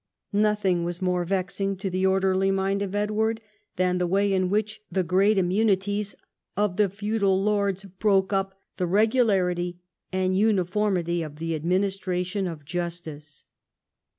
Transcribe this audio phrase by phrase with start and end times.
[0.33, 3.39] Nothing was more vexing to the orderly mind of Edward
[3.75, 6.15] than the way in which the great immunities
[6.57, 9.77] of the feudal lords broke up the regu larity
[10.11, 13.43] and uniformity of the administration of justice.